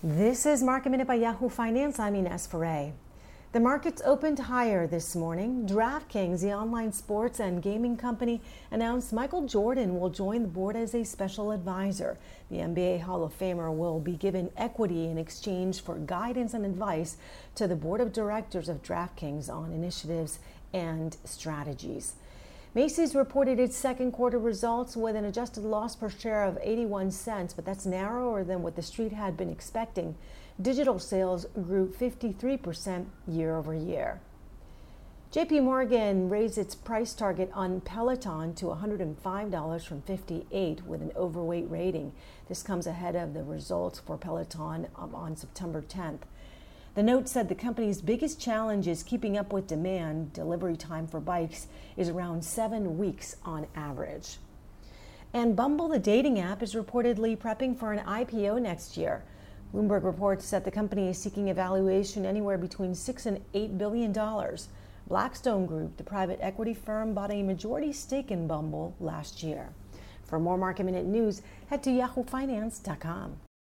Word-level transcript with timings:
This 0.00 0.46
is 0.46 0.62
Market 0.62 0.90
Minute 0.90 1.08
by 1.08 1.16
Yahoo 1.16 1.48
Finance. 1.48 1.98
I'm 1.98 2.14
Ines 2.14 2.46
Ferre. 2.46 2.92
The 3.50 3.58
markets 3.58 4.00
opened 4.04 4.38
higher 4.38 4.86
this 4.86 5.16
morning. 5.16 5.66
DraftKings, 5.66 6.40
the 6.40 6.52
online 6.52 6.92
sports 6.92 7.40
and 7.40 7.60
gaming 7.60 7.96
company, 7.96 8.40
announced 8.70 9.12
Michael 9.12 9.48
Jordan 9.48 9.98
will 9.98 10.08
join 10.08 10.42
the 10.42 10.48
board 10.48 10.76
as 10.76 10.94
a 10.94 11.02
special 11.02 11.50
advisor. 11.50 12.16
The 12.48 12.58
NBA 12.58 13.00
Hall 13.00 13.24
of 13.24 13.36
Famer 13.36 13.76
will 13.76 13.98
be 13.98 14.12
given 14.12 14.52
equity 14.56 15.06
in 15.06 15.18
exchange 15.18 15.80
for 15.80 15.96
guidance 15.96 16.54
and 16.54 16.64
advice 16.64 17.16
to 17.56 17.66
the 17.66 17.74
board 17.74 18.00
of 18.00 18.12
directors 18.12 18.68
of 18.68 18.84
DraftKings 18.84 19.50
on 19.50 19.72
initiatives 19.72 20.38
and 20.72 21.16
strategies. 21.24 22.12
Macy's 22.74 23.14
reported 23.14 23.58
its 23.58 23.76
second 23.76 24.12
quarter 24.12 24.38
results 24.38 24.94
with 24.94 25.16
an 25.16 25.24
adjusted 25.24 25.64
loss 25.64 25.96
per 25.96 26.10
share 26.10 26.44
of 26.44 26.58
81 26.62 27.10
cents, 27.10 27.54
but 27.54 27.64
that's 27.64 27.86
narrower 27.86 28.44
than 28.44 28.62
what 28.62 28.76
the 28.76 28.82
street 28.82 29.12
had 29.12 29.36
been 29.36 29.48
expecting. 29.48 30.14
Digital 30.60 30.98
sales 30.98 31.46
grew 31.54 31.88
53% 31.88 33.06
year 33.26 33.56
over 33.56 33.74
year. 33.74 34.20
JP 35.32 35.62
Morgan 35.62 36.28
raised 36.28 36.58
its 36.58 36.74
price 36.74 37.14
target 37.14 37.50
on 37.54 37.80
Peloton 37.80 38.54
to 38.54 38.66
$105 38.66 39.86
from 39.86 40.02
58 40.02 40.86
with 40.86 41.00
an 41.00 41.12
overweight 41.16 41.70
rating. 41.70 42.12
This 42.48 42.62
comes 42.62 42.86
ahead 42.86 43.14
of 43.14 43.34
the 43.34 43.44
results 43.44 43.98
for 43.98 44.16
Peloton 44.16 44.88
on 44.94 45.36
September 45.36 45.82
10th. 45.82 46.22
The 46.98 47.04
note 47.04 47.28
said 47.28 47.48
the 47.48 47.54
company's 47.54 48.02
biggest 48.02 48.40
challenge 48.40 48.88
is 48.88 49.04
keeping 49.04 49.38
up 49.38 49.52
with 49.52 49.68
demand. 49.68 50.32
Delivery 50.32 50.76
time 50.76 51.06
for 51.06 51.20
bikes 51.20 51.68
is 51.96 52.08
around 52.08 52.44
seven 52.44 52.98
weeks 52.98 53.36
on 53.44 53.68
average. 53.76 54.38
And 55.32 55.54
Bumble, 55.54 55.86
the 55.86 56.00
dating 56.00 56.40
app, 56.40 56.60
is 56.60 56.74
reportedly 56.74 57.38
prepping 57.38 57.78
for 57.78 57.92
an 57.92 58.04
IPO 58.04 58.60
next 58.60 58.96
year. 58.96 59.22
Bloomberg 59.72 60.02
reports 60.02 60.50
that 60.50 60.64
the 60.64 60.72
company 60.72 61.08
is 61.08 61.18
seeking 61.18 61.50
a 61.50 61.54
valuation 61.54 62.26
anywhere 62.26 62.58
between 62.58 62.96
six 62.96 63.26
and 63.26 63.40
eight 63.54 63.78
billion 63.78 64.10
dollars. 64.10 64.66
Blackstone 65.06 65.66
Group, 65.66 65.98
the 65.98 66.02
private 66.02 66.40
equity 66.42 66.74
firm, 66.74 67.14
bought 67.14 67.30
a 67.30 67.44
majority 67.44 67.92
stake 67.92 68.32
in 68.32 68.48
Bumble 68.48 68.96
last 68.98 69.44
year. 69.44 69.68
For 70.24 70.40
more 70.40 70.58
market 70.58 70.82
minute 70.82 71.06
news, 71.06 71.42
head 71.68 71.84
to 71.84 71.90
yahoofinance.com. 71.90 73.38